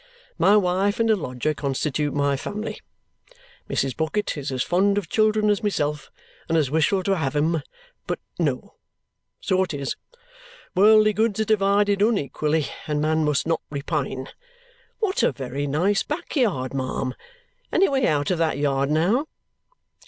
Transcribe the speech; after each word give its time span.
My 0.39 0.57
wife 0.57 0.99
and 0.99 1.11
a 1.11 1.15
lodger 1.15 1.53
constitute 1.53 2.11
my 2.11 2.35
family. 2.35 2.81
Mrs. 3.69 3.95
Bucket 3.95 4.35
is 4.35 4.51
as 4.51 4.63
fond 4.63 4.97
of 4.97 5.07
children 5.09 5.47
as 5.51 5.61
myself 5.61 6.09
and 6.49 6.57
as 6.57 6.71
wishful 6.71 7.03
to 7.03 7.17
have 7.17 7.35
'em, 7.35 7.61
but 8.07 8.17
no. 8.39 8.73
So 9.41 9.61
it 9.61 9.75
is. 9.75 9.95
Worldly 10.73 11.13
goods 11.13 11.39
are 11.41 11.45
divided 11.45 12.01
unequally, 12.01 12.65
and 12.87 12.99
man 12.99 13.23
must 13.23 13.45
not 13.45 13.61
repine. 13.69 14.29
What 14.97 15.21
a 15.21 15.31
very 15.31 15.67
nice 15.67 16.01
backyard, 16.01 16.73
ma'am! 16.73 17.13
Any 17.71 17.87
way 17.87 18.07
out 18.07 18.31
of 18.31 18.39
that 18.39 18.57
yard, 18.57 18.89
now?" 18.89 19.27